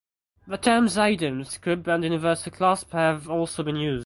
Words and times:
The 0.47 0.57
terms 0.57 0.97
Adams 0.97 1.59
crib 1.59 1.87
and 1.87 2.03
universal 2.03 2.51
clasp 2.51 2.91
have 2.93 3.29
also 3.29 3.61
been 3.61 3.75
used. 3.75 3.99